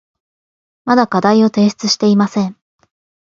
[0.83, 2.57] まだ課題を提出していません。